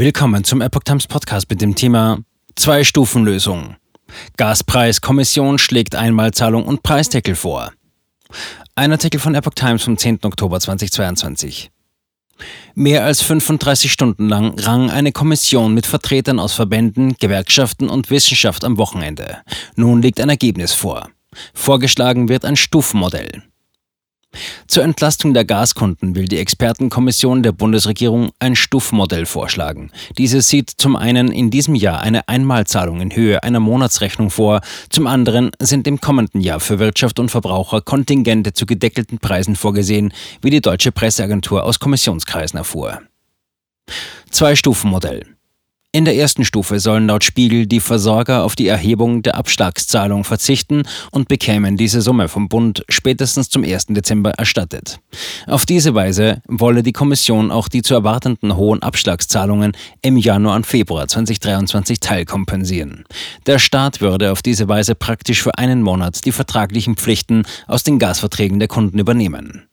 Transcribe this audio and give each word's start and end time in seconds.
Willkommen 0.00 0.44
zum 0.44 0.62
Epoch 0.62 0.84
Times 0.84 1.06
Podcast 1.06 1.50
mit 1.50 1.60
dem 1.60 1.74
Thema 1.74 2.20
Zwei-Stufen-Lösung. 2.56 3.76
Gaspreiskommission 4.38 5.58
schlägt 5.58 5.94
Einmalzahlung 5.94 6.64
und 6.64 6.82
Preisdeckel 6.82 7.34
vor. 7.34 7.70
Ein 8.74 8.92
Artikel 8.92 9.20
von 9.20 9.34
Epoch 9.34 9.52
Times 9.52 9.82
vom 9.82 9.98
10. 9.98 10.20
Oktober 10.22 10.58
2022. 10.58 11.70
Mehr 12.74 13.04
als 13.04 13.20
35 13.20 13.92
Stunden 13.92 14.26
lang 14.26 14.58
rang 14.58 14.88
eine 14.88 15.12
Kommission 15.12 15.74
mit 15.74 15.84
Vertretern 15.84 16.38
aus 16.38 16.54
Verbänden, 16.54 17.16
Gewerkschaften 17.20 17.90
und 17.90 18.08
Wissenschaft 18.08 18.64
am 18.64 18.78
Wochenende. 18.78 19.42
Nun 19.76 20.00
liegt 20.00 20.18
ein 20.18 20.30
Ergebnis 20.30 20.72
vor. 20.72 21.10
Vorgeschlagen 21.52 22.30
wird 22.30 22.46
ein 22.46 22.56
Stufenmodell. 22.56 23.42
Zur 24.70 24.84
Entlastung 24.84 25.34
der 25.34 25.44
Gaskunden 25.44 26.14
will 26.14 26.26
die 26.26 26.38
Expertenkommission 26.38 27.42
der 27.42 27.50
Bundesregierung 27.50 28.30
ein 28.38 28.54
Stufenmodell 28.54 29.26
vorschlagen. 29.26 29.90
Diese 30.16 30.42
sieht 30.42 30.70
zum 30.70 30.94
einen 30.94 31.32
in 31.32 31.50
diesem 31.50 31.74
Jahr 31.74 32.02
eine 32.02 32.28
Einmalzahlung 32.28 33.00
in 33.00 33.16
Höhe 33.16 33.42
einer 33.42 33.58
Monatsrechnung 33.58 34.30
vor, 34.30 34.60
zum 34.88 35.08
anderen 35.08 35.50
sind 35.58 35.88
im 35.88 36.00
kommenden 36.00 36.40
Jahr 36.40 36.60
für 36.60 36.78
Wirtschaft 36.78 37.18
und 37.18 37.32
Verbraucher 37.32 37.80
Kontingente 37.80 38.52
zu 38.52 38.64
gedeckelten 38.64 39.18
Preisen 39.18 39.56
vorgesehen, 39.56 40.12
wie 40.40 40.50
die 40.50 40.60
deutsche 40.60 40.92
Presseagentur 40.92 41.64
aus 41.64 41.80
Kommissionskreisen 41.80 42.56
erfuhr. 42.56 43.00
Zwei-Stufen-Modell. 44.30 45.26
In 45.92 46.04
der 46.04 46.14
ersten 46.14 46.44
Stufe 46.44 46.78
sollen 46.78 47.08
laut 47.08 47.24
Spiegel 47.24 47.66
die 47.66 47.80
Versorger 47.80 48.44
auf 48.44 48.54
die 48.54 48.68
Erhebung 48.68 49.22
der 49.22 49.34
Abschlagszahlung 49.34 50.22
verzichten 50.22 50.84
und 51.10 51.26
bekämen 51.26 51.76
diese 51.76 52.00
Summe 52.00 52.28
vom 52.28 52.48
Bund 52.48 52.84
spätestens 52.88 53.48
zum 53.48 53.64
1. 53.64 53.86
Dezember 53.86 54.30
erstattet. 54.30 55.00
Auf 55.48 55.66
diese 55.66 55.92
Weise 55.96 56.42
wolle 56.46 56.84
die 56.84 56.92
Kommission 56.92 57.50
auch 57.50 57.66
die 57.66 57.82
zu 57.82 57.94
erwartenden 57.94 58.56
hohen 58.56 58.82
Abschlagszahlungen 58.82 59.72
im 60.00 60.16
Januar 60.16 60.54
und 60.54 60.66
Februar 60.66 61.08
2023 61.08 61.98
teilkompensieren. 61.98 63.04
Der 63.46 63.58
Staat 63.58 64.00
würde 64.00 64.30
auf 64.30 64.42
diese 64.42 64.68
Weise 64.68 64.94
praktisch 64.94 65.42
für 65.42 65.58
einen 65.58 65.82
Monat 65.82 66.24
die 66.24 66.30
vertraglichen 66.32 66.94
Pflichten 66.94 67.42
aus 67.66 67.82
den 67.82 67.98
Gasverträgen 67.98 68.60
der 68.60 68.68
Kunden 68.68 69.00
übernehmen. 69.00 69.69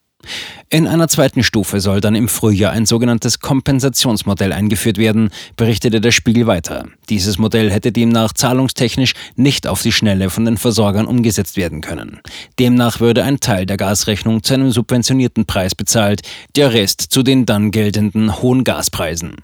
In 0.70 0.86
einer 0.86 1.08
zweiten 1.08 1.44
Stufe 1.44 1.80
soll 1.80 2.02
dann 2.02 2.14
im 2.14 2.28
Frühjahr 2.28 2.74
ein 2.74 2.86
sogenanntes 2.86 3.40
Kompensationsmodell 3.40 4.52
eingeführt 4.52 4.98
werden, 4.98 5.30
berichtete 5.56 6.02
der 6.02 6.12
Spiegel 6.12 6.46
weiter. 6.46 6.88
Dieses 7.08 7.38
Modell 7.38 7.72
hätte 7.72 7.94
demnach 7.94 8.34
zahlungstechnisch 8.34 9.14
nicht 9.38 9.66
auf 9.66 9.82
die 9.82 9.94
Schnelle 9.94 10.30
von 10.30 10.44
den 10.44 10.58
Versorgern 10.58 11.06
umgesetzt 11.06 11.56
werden 11.56 11.80
können. 11.80 12.20
Demnach 12.60 13.00
würde 13.00 13.24
ein 13.24 13.40
Teil 13.40 13.66
der 13.66 13.78
Gasrechnung 13.78 14.44
zu 14.44 14.56
einem 14.56 14.72
subventionierten 14.72 15.46
Preis 15.46 15.74
bezahlt, 15.74 16.24
der 16.58 16.74
Rest 16.74 17.00
zu 17.02 17.24
den 17.24 17.46
dann 17.46 17.72
geltenden 17.72 18.42
hohen 18.42 18.66
Gaspreisen. 18.66 19.38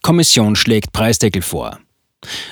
Kommission 0.00 0.56
schlägt 0.56 0.92
Preisdeckel 0.92 1.42
vor. 1.42 1.78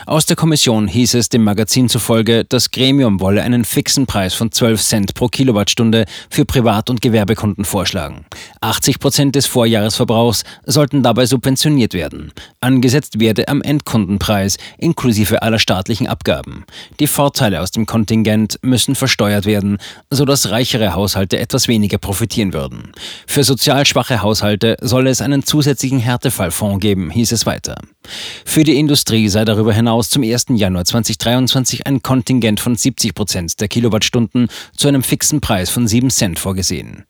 Aus 0.07 0.27
der 0.27 0.37
Kommission 0.37 0.89
hieß 0.89 1.15
es 1.15 1.29
dem 1.29 1.45
Magazin 1.45 1.89
zufolge, 1.89 2.45
das 2.45 2.71
Gremium 2.71 3.21
wolle 3.21 3.43
einen 3.43 3.65
fixen 3.65 4.07
Preis 4.07 4.35
von 4.35 4.53
12 4.53 4.83
Cent 4.83 5.15
pro 5.15 5.29
Kilowattstunde 5.29 6.07
für 6.31 6.45
Privat- 6.45 6.91
und 6.91 7.01
Gewerbekunden 7.01 7.65
vorschlagen. 7.65 8.27
80 8.61 8.99
Prozent 8.99 9.35
des 9.35 9.47
Vorjahresverbrauchs 9.47 10.45
sollten 10.65 11.03
dabei 11.03 11.27
subventioniert 11.27 11.95
werden. 11.95 12.33
Angesetzt 12.61 13.21
werde 13.21 13.49
am 13.49 13.63
Endkundenpreis 13.63 14.59
inklusive 14.79 15.43
aller 15.43 15.59
staatlichen 15.59 16.07
Abgaben. 16.07 16.65
Die 17.01 17.07
Vorteile 17.07 17.61
aus 17.61 17.71
dem 17.71 17.87
Kontingent 17.87 18.59
müssen 18.63 18.95
versteuert 18.95 19.47
werden, 19.47 19.79
sodass 20.11 20.51
reichere 20.51 20.95
Haushalte 20.95 21.39
etwas 21.39 21.69
weniger 21.69 21.99
profitieren 21.99 22.53
würden. 22.53 22.93
Für 23.27 23.45
sozial 23.45 23.87
schwache 23.87 24.23
Haushalte 24.23 24.77
solle 24.81 25.11
es 25.11 25.21
einen 25.21 25.43
zusätzlichen 25.43 25.99
Härtefallfonds 25.99 26.81
geben, 26.81 27.11
hieß 27.11 27.33
es 27.33 27.47
weiter. 27.47 27.77
Für 28.45 28.65
die 28.65 28.79
Industrie 28.79 29.29
sei 29.29 29.45
darüber 29.45 29.73
hinaus 29.73 30.11
zum 30.11 30.23
1. 30.23 30.47
Januar 30.51 30.85
2023 30.85 31.87
ein 31.87 32.03
Kontingent 32.03 32.61
von 32.61 32.75
70 32.75 33.15
Prozent 33.15 33.61
der 33.61 33.69
Kilowattstunden 33.69 34.49
zu 34.77 34.89
einem 34.89 35.03
fixen 35.03 35.41
Preis 35.41 35.71
von 35.71 35.87
7 35.87 36.11
Cent 36.11 36.39
vorgesehen. 36.39 37.05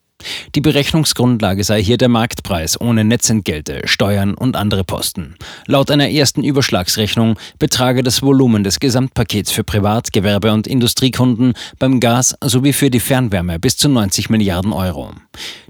Die 0.54 0.60
Berechnungsgrundlage 0.60 1.64
sei 1.64 1.82
hier 1.82 1.98
der 1.98 2.08
Marktpreis 2.08 2.80
ohne 2.80 3.04
Netzentgelte, 3.04 3.82
Steuern 3.84 4.34
und 4.34 4.56
andere 4.56 4.84
Posten. 4.84 5.36
Laut 5.66 5.90
einer 5.90 6.10
ersten 6.10 6.44
Überschlagsrechnung 6.44 7.38
betrage 7.58 8.02
das 8.02 8.22
Volumen 8.22 8.64
des 8.64 8.80
Gesamtpakets 8.80 9.52
für 9.52 9.64
Privat-, 9.64 10.12
Gewerbe- 10.12 10.52
und 10.52 10.66
Industriekunden 10.66 11.54
beim 11.78 12.00
Gas 12.00 12.36
sowie 12.44 12.72
für 12.72 12.90
die 12.90 13.00
Fernwärme 13.00 13.58
bis 13.58 13.76
zu 13.76 13.88
90 13.88 14.30
Milliarden 14.30 14.72
Euro. 14.72 15.12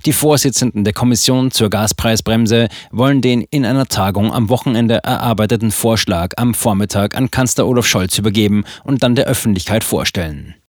Die 0.05 0.13
Vorsitzenden 0.13 0.85
der 0.85 0.93
Kommission 0.93 1.51
zur 1.51 1.71
Gaspreisbremse 1.71 2.69
wollen 2.91 3.21
den 3.21 3.43
in 3.43 3.65
einer 3.65 3.87
Tagung 3.87 4.33
am 4.33 4.49
Wochenende 4.49 4.97
erarbeiteten 5.05 5.71
Vorschlag 5.71 6.33
am 6.37 6.55
Vormittag 6.55 7.17
an 7.17 7.31
Kanzler 7.31 7.67
Olaf 7.67 7.87
Scholz 7.87 8.19
übergeben 8.19 8.65
und 8.85 9.03
dann 9.03 9.15
der 9.15 9.27
Öffentlichkeit 9.27 9.85
vorstellen. 9.85 10.55